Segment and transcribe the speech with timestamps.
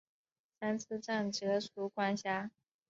[0.59, 2.49] 三次站则属管辖。